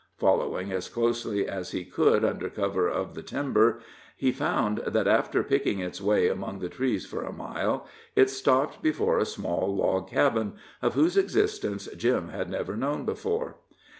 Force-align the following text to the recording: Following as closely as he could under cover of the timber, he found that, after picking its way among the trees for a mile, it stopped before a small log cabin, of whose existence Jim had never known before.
Following 0.17 0.71
as 0.71 0.89
closely 0.89 1.47
as 1.47 1.73
he 1.73 1.85
could 1.85 2.25
under 2.25 2.49
cover 2.49 2.89
of 2.89 3.13
the 3.13 3.21
timber, 3.21 3.81
he 4.17 4.31
found 4.31 4.79
that, 4.79 5.07
after 5.07 5.43
picking 5.43 5.77
its 5.77 6.01
way 6.01 6.27
among 6.27 6.57
the 6.57 6.69
trees 6.69 7.05
for 7.05 7.21
a 7.23 7.31
mile, 7.31 7.85
it 8.15 8.31
stopped 8.31 8.81
before 8.81 9.19
a 9.19 9.25
small 9.25 9.75
log 9.75 10.09
cabin, 10.09 10.53
of 10.81 10.95
whose 10.95 11.17
existence 11.17 11.87
Jim 11.95 12.29
had 12.29 12.49
never 12.49 12.75
known 12.75 13.05
before. 13.05 13.57